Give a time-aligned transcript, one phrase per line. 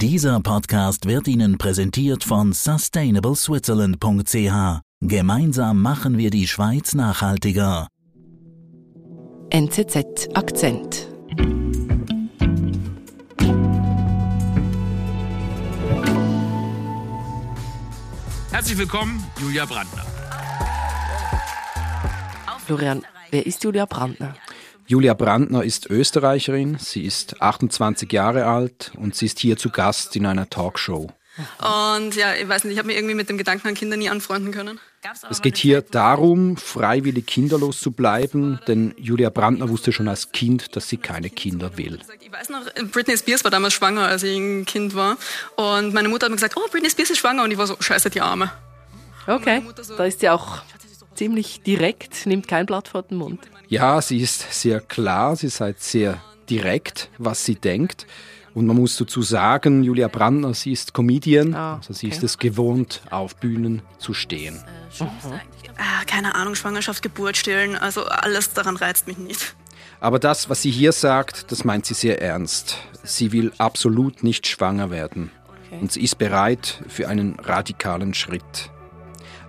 [0.00, 4.80] Dieser Podcast wird Ihnen präsentiert von sustainableswitzerland.ch.
[5.00, 7.88] Gemeinsam machen wir die Schweiz nachhaltiger.
[9.50, 11.08] NZZ Akzent.
[18.52, 20.06] Herzlich willkommen, Julia Brandner.
[22.64, 23.02] Florian,
[23.32, 24.36] wer ist Julia Brandner?
[24.88, 30.16] Julia Brandner ist Österreicherin, sie ist 28 Jahre alt und sie ist hier zu Gast
[30.16, 31.12] in einer Talkshow.
[31.58, 34.08] Und ja, ich weiß nicht, ich habe mich irgendwie mit dem Gedanken an Kinder nie
[34.08, 34.80] anfreunden können.
[35.28, 40.74] Es geht hier darum, freiwillig kinderlos zu bleiben, denn Julia Brandner wusste schon als Kind,
[40.74, 42.00] dass sie keine Kinder will.
[42.20, 45.18] Ich weiß noch, Britney Spears war damals schwanger, als ich ein Kind war.
[45.56, 47.44] Und meine Mutter hat mir gesagt, oh, Britney Spears ist schwanger.
[47.44, 48.50] Und ich war so, scheiße, die Arme.
[49.26, 49.62] Okay,
[49.98, 50.62] da ist sie auch
[51.18, 53.40] ziemlich direkt, nimmt kein Blatt vor den Mund.
[53.68, 58.06] Ja, sie ist sehr klar, sie ist halt sehr direkt, was sie denkt.
[58.54, 62.16] Und man muss dazu sagen, Julia Brandner, sie ist Comedian, Ah, also sie okay.
[62.16, 64.58] ist es gewohnt, auf Bühnen zu stehen.
[65.76, 69.54] Ah, keine Ahnung, Schwangerschaft, Geburt, Stillen, also alles daran reizt mich nicht.
[70.00, 72.76] Aber das, was sie hier sagt, das meint sie sehr ernst.
[73.02, 75.30] Sie will absolut nicht schwanger werden.
[75.70, 78.70] Und sie ist bereit für einen radikalen Schritt.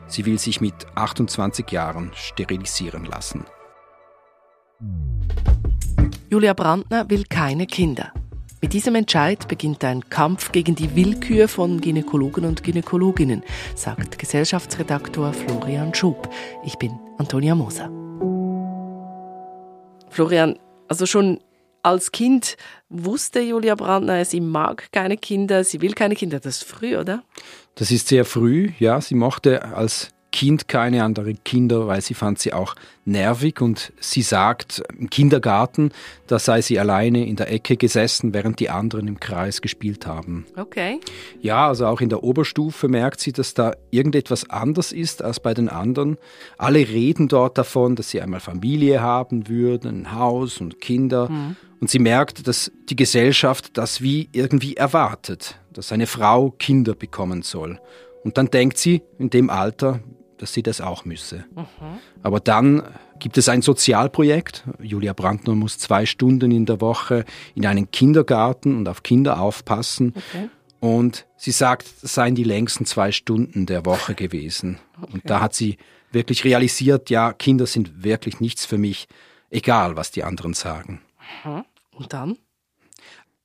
[0.10, 3.46] Sie will sich mit 28 Jahren sterilisieren lassen.
[6.30, 8.12] Julia Brandner will keine Kinder.
[8.62, 13.44] Mit diesem Entscheid beginnt ein Kampf gegen die Willkür von Gynäkologen und Gynäkologinnen,
[13.76, 16.30] sagt Gesellschaftsredaktor Florian Schub.
[16.66, 17.90] Ich bin Antonia Moser.
[20.10, 21.40] Florian, also schon
[21.84, 22.58] als Kind
[22.90, 26.40] wusste Julia Brandner, sie mag keine Kinder, sie will keine Kinder.
[26.40, 27.24] Das ist früh, oder?
[27.80, 29.00] Das ist sehr früh, ja.
[29.00, 34.22] Sie mochte als Kind keine anderen Kinder, weil sie fand sie auch nervig und sie
[34.22, 35.92] sagt im Kindergarten,
[36.28, 40.46] da sei sie alleine in der Ecke gesessen, während die anderen im Kreis gespielt haben.
[40.56, 41.00] Okay.
[41.42, 45.54] Ja, also auch in der Oberstufe merkt sie, dass da irgendetwas anders ist als bei
[45.54, 46.18] den anderen.
[46.58, 51.30] Alle reden dort davon, dass sie einmal Familie haben würden, ein Haus und Kinder.
[51.80, 57.42] Und sie merkt, dass die Gesellschaft das wie irgendwie erwartet, dass eine Frau Kinder bekommen
[57.42, 57.80] soll.
[58.24, 60.02] Und dann denkt sie in dem Alter,
[60.40, 61.46] dass sie das auch müsse.
[62.24, 62.84] Aber dann
[63.20, 64.64] gibt es ein Sozialprojekt.
[64.82, 70.14] Julia Brandner muss zwei Stunden in der Woche in einen Kindergarten und auf Kinder aufpassen.
[70.80, 74.80] Und sie sagt, das seien die längsten zwei Stunden der Woche gewesen.
[75.12, 75.78] Und da hat sie
[76.12, 79.08] wirklich realisiert, ja, Kinder sind wirklich nichts für mich,
[79.50, 81.02] egal was die anderen sagen.
[81.92, 82.38] Und dann?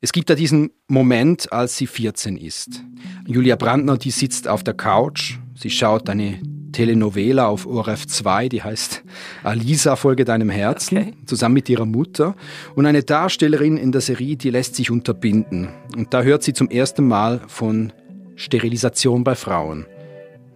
[0.01, 2.83] Es gibt da diesen Moment, als sie 14 ist.
[3.27, 6.41] Julia Brandner, die sitzt auf der Couch, sie schaut eine
[6.75, 9.03] Telenovela auf ORF 2, die heißt
[9.43, 11.15] Alisa, folge deinem Herzen, Okay.
[11.25, 12.37] zusammen mit ihrer Mutter.
[12.75, 15.71] Und eine Darstellerin in der Serie, die lässt sich unterbinden.
[15.97, 17.93] Und da hört sie zum ersten Mal von
[18.37, 19.87] Sterilisation bei Frauen.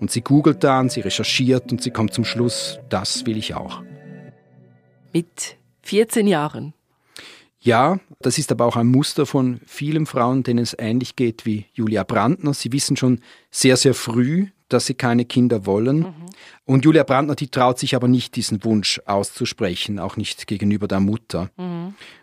[0.01, 3.83] Und sie googelt dann, sie recherchiert und sie kommt zum Schluss, das will ich auch.
[5.13, 6.75] Mit 14 Jahren.
[7.61, 11.67] Ja, das ist aber auch ein Muster von vielen Frauen, denen es ähnlich geht wie
[11.73, 12.55] Julia Brandner.
[12.55, 13.21] Sie wissen schon
[13.51, 16.15] sehr, sehr früh, dass sie keine Kinder wollen.
[16.65, 21.01] Und Julia Brandner, die traut sich aber nicht, diesen Wunsch auszusprechen, auch nicht gegenüber der
[21.01, 21.51] Mutter.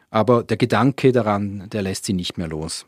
[0.10, 2.86] Aber der Gedanke daran, der lässt sie nicht mehr los.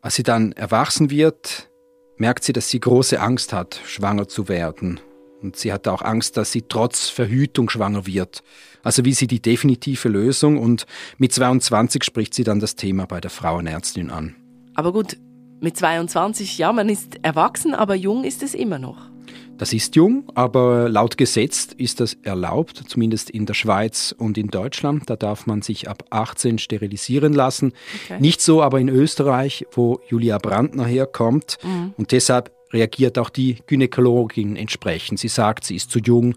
[0.00, 1.70] Als sie dann erwachsen wird,
[2.16, 5.00] merkt sie, dass sie große Angst hat, schwanger zu werden.
[5.42, 8.42] Und sie hat auch Angst, dass sie trotz Verhütung schwanger wird.
[8.84, 10.86] Also wie sie die definitive Lösung und
[11.18, 14.36] mit 22 spricht sie dann das Thema bei der Frauenärztin an.
[14.74, 15.16] Aber gut,
[15.62, 19.12] mit 22, ja, man ist erwachsen, aber jung ist es immer noch.
[19.58, 24.48] Das ist jung, aber laut Gesetz ist das erlaubt, zumindest in der Schweiz und in
[24.48, 25.08] Deutschland.
[25.08, 27.72] Da darf man sich ab 18 sterilisieren lassen.
[28.04, 28.18] Okay.
[28.18, 31.58] Nicht so aber in Österreich, wo Julia Brandner herkommt.
[31.96, 35.20] Und deshalb reagiert auch die Gynäkologin entsprechend.
[35.20, 36.34] Sie sagt, sie ist zu jung,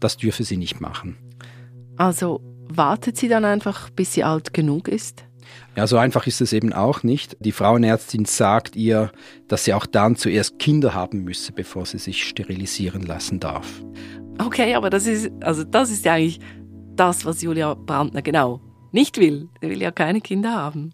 [0.00, 1.16] das dürfe sie nicht machen.
[1.96, 5.24] Also wartet sie dann einfach, bis sie alt genug ist?
[5.76, 7.36] Ja, so einfach ist es eben auch nicht.
[7.40, 9.12] Die Frauenärztin sagt ihr,
[9.48, 13.66] dass sie auch dann zuerst Kinder haben müsse, bevor sie sich sterilisieren lassen darf.
[14.38, 16.40] Okay, aber das ist, also das ist ja eigentlich
[16.94, 18.60] das, was Julia Brandner genau
[18.92, 19.48] nicht will.
[19.60, 20.92] Sie will ja keine Kinder haben.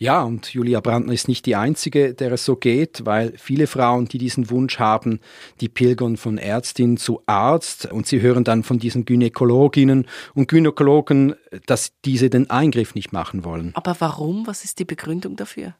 [0.00, 4.06] Ja, und Julia Brandner ist nicht die Einzige, der es so geht, weil viele Frauen,
[4.06, 5.20] die diesen Wunsch haben,
[5.60, 11.34] die pilgern von Ärztin zu Arzt und sie hören dann von diesen Gynäkologinnen und Gynäkologen,
[11.66, 13.72] dass diese den Eingriff nicht machen wollen.
[13.74, 14.46] Aber warum?
[14.46, 15.74] Was ist die Begründung dafür?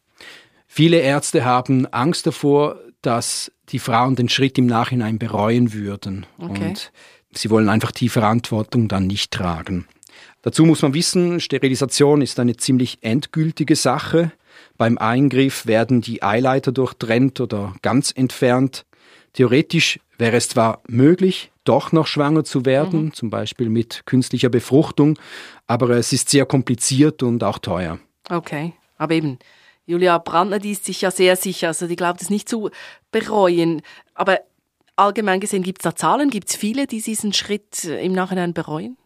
[0.66, 6.26] Viele Ärzte haben Angst davor, dass die Frauen den Schritt im Nachhinein bereuen würden.
[6.38, 6.68] Okay.
[6.68, 6.90] Und
[7.32, 9.86] sie wollen einfach die Verantwortung dann nicht tragen.
[10.42, 14.32] Dazu muss man wissen, Sterilisation ist eine ziemlich endgültige Sache.
[14.78, 18.86] Beim Eingriff werden die Eileiter durchtrennt oder ganz entfernt.
[19.34, 23.14] Theoretisch wäre es zwar möglich, doch noch schwanger zu werden, mhm.
[23.14, 25.18] zum Beispiel mit künstlicher Befruchtung,
[25.66, 27.98] aber es ist sehr kompliziert und auch teuer.
[28.28, 29.38] Okay, aber eben,
[29.86, 32.70] Julia Brandner, die ist sich ja sehr sicher, also die glaubt es nicht zu
[33.12, 33.82] bereuen.
[34.14, 34.40] Aber
[34.96, 36.30] allgemein gesehen, gibt es da Zahlen?
[36.30, 38.96] Gibt es viele, die diesen Schritt im Nachhinein bereuen?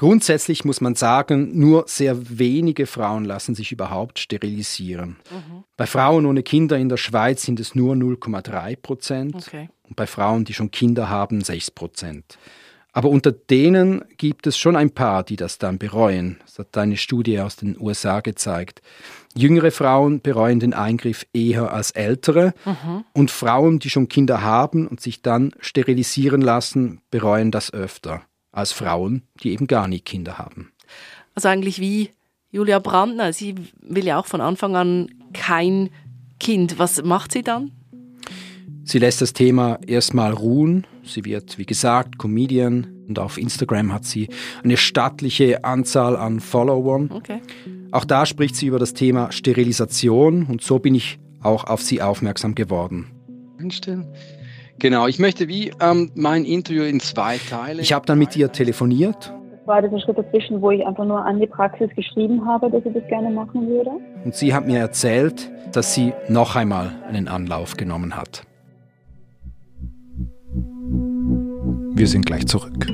[0.00, 5.18] Grundsätzlich muss man sagen, nur sehr wenige Frauen lassen sich überhaupt sterilisieren.
[5.30, 5.64] Mhm.
[5.76, 9.68] Bei Frauen ohne Kinder in der Schweiz sind es nur 0,3 Prozent okay.
[9.82, 12.38] und bei Frauen, die schon Kinder haben, 6 Prozent.
[12.92, 16.40] Aber unter denen gibt es schon ein paar, die das dann bereuen.
[16.46, 18.80] Das hat eine Studie aus den USA gezeigt.
[19.34, 23.04] Jüngere Frauen bereuen den Eingriff eher als ältere mhm.
[23.12, 28.72] und Frauen, die schon Kinder haben und sich dann sterilisieren lassen, bereuen das öfter als
[28.72, 30.72] Frauen, die eben gar nie Kinder haben.
[31.34, 32.10] Also eigentlich wie
[32.50, 35.90] Julia Brandner, sie will ja auch von Anfang an kein
[36.40, 36.78] Kind.
[36.78, 37.70] Was macht sie dann?
[38.82, 40.86] Sie lässt das Thema erstmal ruhen.
[41.04, 44.28] Sie wird, wie gesagt, Comedian und auf Instagram hat sie
[44.64, 47.10] eine stattliche Anzahl an Followern.
[47.12, 47.40] Okay.
[47.92, 52.02] Auch da spricht sie über das Thema Sterilisation und so bin ich auch auf sie
[52.02, 53.06] aufmerksam geworden.
[53.58, 54.06] Einstellen.
[54.80, 57.82] Genau, ich möchte wie ähm, mein Interview in zwei Teile.
[57.82, 59.34] Ich habe dann mit ihr telefoniert.
[59.52, 62.84] Das war dieser Schritt dazwischen, wo ich einfach nur an die Praxis geschrieben habe, dass
[62.86, 63.90] ich das gerne machen würde.
[64.24, 68.46] Und sie hat mir erzählt, dass sie noch einmal einen Anlauf genommen hat.
[71.94, 72.86] Wir sind gleich zurück.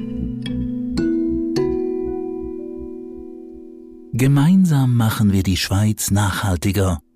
[4.13, 6.99] Gemeinsam machen wir die Schweiz nachhaltiger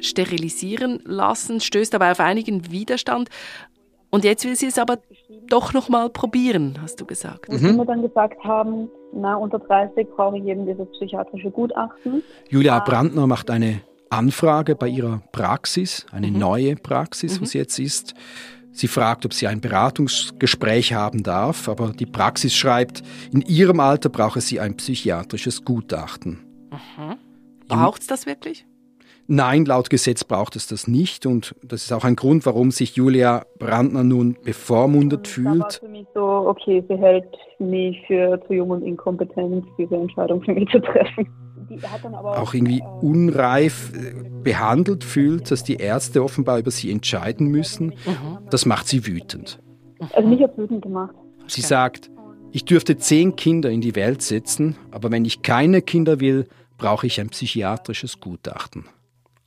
[0.00, 3.28] sterilisieren lassen, stößt aber auf einigen Widerstand.
[4.10, 4.98] Und jetzt will sie es aber
[5.48, 7.48] doch noch mal probieren, hast du gesagt.
[7.48, 7.76] Und mhm.
[7.76, 12.22] wir dann gesagt haben, na, unter 30 brauche ich eben dieses psychiatrische Gutachten.
[12.48, 16.38] Julia Brandner macht eine Anfrage bei ihrer Praxis, eine mhm.
[16.38, 17.42] neue Praxis, mhm.
[17.42, 18.14] wo sie jetzt ist.
[18.70, 23.02] Sie fragt, ob sie ein Beratungsgespräch haben darf, aber die Praxis schreibt,
[23.32, 26.38] in ihrem Alter brauche sie ein psychiatrisches Gutachten.
[26.70, 27.16] Mhm.
[27.66, 28.66] Braucht es das wirklich?
[29.30, 32.96] Nein, laut Gesetz braucht es das nicht und das ist auch ein Grund, warum sich
[32.96, 35.60] Julia Brandner nun bevormundet und fühlt.
[35.60, 40.42] War für mich so, okay, sie hält mich für zu jung und inkompetent, diese Entscheidung
[40.42, 41.28] für mich zu treffen.
[42.14, 47.48] Auch, auch, irgendwie äh, unreif äh, behandelt fühlt, dass die Ärzte offenbar über sie entscheiden
[47.48, 47.88] müssen.
[47.88, 48.38] Mhm.
[48.48, 49.60] Das macht sie wütend.
[50.14, 51.14] Also mich hat wütend gemacht.
[51.46, 52.10] Sie sagt,
[52.52, 56.46] ich dürfte zehn Kinder in die Welt setzen, aber wenn ich keine Kinder will,
[56.78, 58.86] brauche ich ein psychiatrisches Gutachten.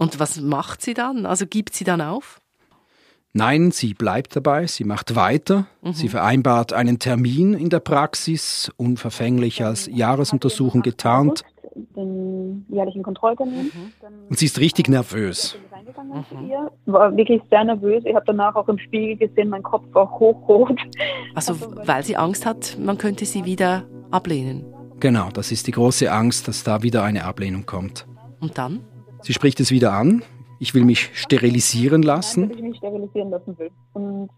[0.02, 1.28] Und was macht sie dann?
[1.28, 2.42] Also gibt sie dann auf?
[3.34, 5.94] Nein, sie bleibt dabei, sie macht weiter, mhm.
[5.94, 11.44] sie vereinbart einen Termin in der Praxis, unverfänglich als Jahresuntersuchung getarnt.
[11.96, 13.66] Den jährlichen Kontrolltermin.
[13.66, 13.92] Mhm.
[14.28, 15.56] Und sie ist richtig nervös.
[15.96, 16.92] Mhm.
[16.92, 18.04] War wirklich sehr nervös.
[18.04, 20.80] Ich habe danach auch im Spiegel gesehen, mein Kopf war hochrot.
[21.36, 24.66] Also, also weil sie Angst hat, man könnte sie wieder ablehnen.
[25.00, 28.08] Genau, das ist die große Angst, dass da wieder eine Ablehnung kommt.
[28.40, 28.82] Und dann?
[29.22, 30.24] Sie spricht es wieder an.
[30.60, 32.48] Ich will mich sterilisieren lassen.
[32.48, 33.72] Nein, ich mich sterilisieren lassen will.
[33.94, 34.30] Und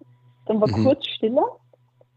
[0.45, 0.83] dann war mhm.
[0.83, 1.41] kurz Stille.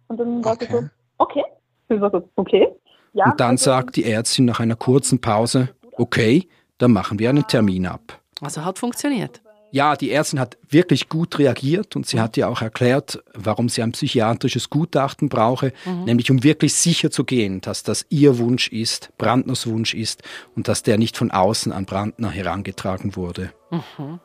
[0.09, 0.67] Und dann war okay.
[0.67, 0.85] sie so,
[1.19, 1.45] okay.
[1.89, 2.69] Ich war so, okay.
[3.13, 7.31] Ja, und dann also, sagt die Ärztin nach einer kurzen Pause, okay, dann machen wir
[7.31, 8.21] einen Termin ab.
[8.41, 9.41] Also hat funktioniert.
[9.77, 13.83] Ja, die Ärztin hat wirklich gut reagiert und sie hat ja auch erklärt, warum sie
[13.83, 16.05] ein psychiatrisches Gutachten brauche, mhm.
[16.05, 20.23] nämlich um wirklich sicher zu gehen, dass das ihr Wunsch ist, Brandners Wunsch ist
[20.55, 23.53] und dass der nicht von außen an Brandner herangetragen wurde.
[23.71, 24.19] Mhm.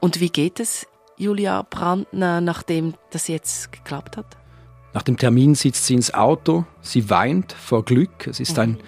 [0.00, 0.86] Und wie geht es
[1.18, 4.38] Julia Brandner, nachdem das jetzt geklappt hat?
[4.94, 8.26] Nach dem Termin sitzt sie ins Auto, sie weint vor Glück.
[8.26, 8.78] Es ist ein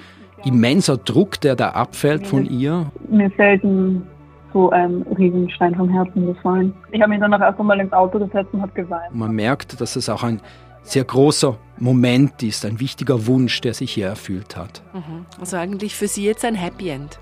[0.42, 2.90] immenser Druck, der da abfällt von ihr.
[3.10, 4.06] Mir fällt ein
[4.52, 6.74] so ein Riesenstein vom Herzen gefallen.
[6.90, 9.14] Ich habe mich dann auch erst einmal ins Auto gesetzt und habe geweint.
[9.14, 10.40] Man merkt, dass es auch ein
[10.82, 14.82] sehr großer Moment ist, ein wichtiger Wunsch, der sich hier erfüllt hat.
[14.92, 15.26] Mhm.
[15.38, 17.18] Also eigentlich für Sie jetzt ein Happy End.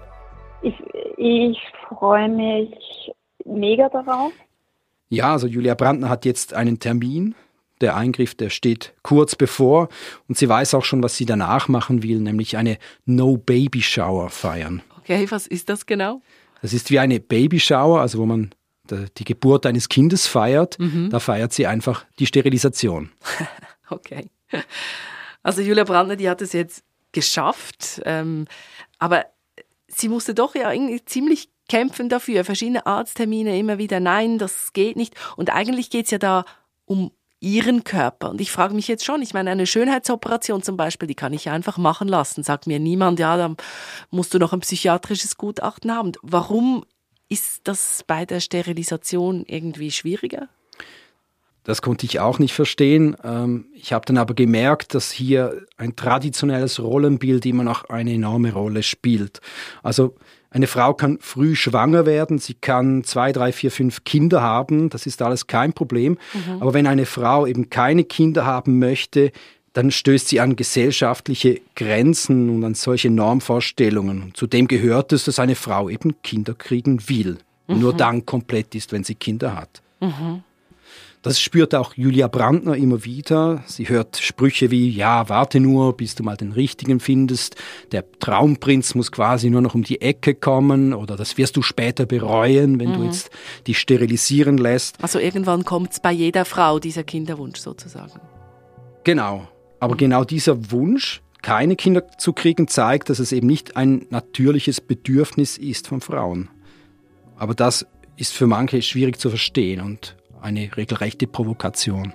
[0.62, 0.74] Ich,
[1.16, 1.58] ich
[1.88, 3.12] freue mich
[3.44, 4.32] mega darauf.
[5.08, 7.34] Ja, also Julia Brandner hat jetzt einen Termin.
[7.80, 9.88] Der Eingriff, der steht kurz bevor
[10.28, 14.82] und sie weiß auch schon, was sie danach machen will, nämlich eine No-Baby-Shower feiern.
[14.98, 16.20] Okay, was ist das genau?
[16.62, 18.50] Das ist wie eine Babyshower, also wo man
[19.18, 20.78] die Geburt eines Kindes feiert.
[20.78, 21.10] Mhm.
[21.10, 23.10] Da feiert sie einfach die Sterilisation.
[23.90, 24.30] okay.
[25.42, 28.46] Also Julia Brandner, die hat es jetzt geschafft, ähm,
[28.98, 29.26] aber
[29.88, 32.44] sie musste doch ja irgendwie ziemlich kämpfen dafür.
[32.44, 35.14] Verschiedene Arzttermine immer wieder, nein, das geht nicht.
[35.36, 36.44] Und eigentlich geht es ja da
[36.84, 38.30] um ihren Körper.
[38.30, 41.48] Und ich frage mich jetzt schon, ich meine, eine Schönheitsoperation zum Beispiel, die kann ich
[41.48, 42.42] einfach machen lassen.
[42.42, 43.56] Sagt mir niemand, ja, dann
[44.10, 46.12] musst du noch ein psychiatrisches Gutachten haben.
[46.22, 46.84] Warum
[47.28, 50.48] ist das bei der Sterilisation irgendwie schwieriger?
[51.64, 53.16] Das konnte ich auch nicht verstehen.
[53.22, 58.52] Ähm, ich habe dann aber gemerkt, dass hier ein traditionelles Rollenbild immer noch eine enorme
[58.52, 59.40] Rolle spielt.
[59.82, 60.16] Also
[60.50, 65.06] eine Frau kann früh schwanger werden, sie kann zwei, drei, vier, fünf Kinder haben, das
[65.06, 66.18] ist alles kein Problem.
[66.34, 66.60] Mhm.
[66.60, 69.30] Aber wenn eine Frau eben keine Kinder haben möchte,
[69.72, 74.32] dann stößt sie an gesellschaftliche Grenzen und an solche Normvorstellungen.
[74.34, 77.38] Zudem gehört es, dass eine Frau eben Kinder kriegen will.
[77.68, 77.78] Mhm.
[77.78, 79.82] Nur dann komplett ist, wenn sie Kinder hat.
[80.00, 80.42] Mhm.
[81.22, 83.62] Das spürt auch Julia Brandner immer wieder.
[83.66, 87.56] Sie hört Sprüche wie, ja, warte nur, bis du mal den richtigen findest.
[87.92, 92.06] Der Traumprinz muss quasi nur noch um die Ecke kommen oder das wirst du später
[92.06, 92.94] bereuen, wenn mhm.
[92.94, 93.30] du jetzt
[93.66, 94.96] dich sterilisieren lässt.
[95.02, 98.18] Also irgendwann kommt es bei jeder Frau, dieser Kinderwunsch sozusagen.
[99.04, 99.46] Genau.
[99.78, 99.98] Aber mhm.
[99.98, 105.58] genau dieser Wunsch, keine Kinder zu kriegen, zeigt, dass es eben nicht ein natürliches Bedürfnis
[105.58, 106.48] ist von Frauen.
[107.36, 107.86] Aber das
[108.16, 112.12] ist für manche schwierig zu verstehen und eine regelrechte Provokation.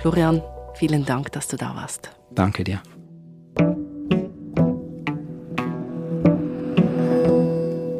[0.00, 0.42] Florian,
[0.74, 2.10] vielen Dank, dass du da warst.
[2.34, 2.80] Danke dir.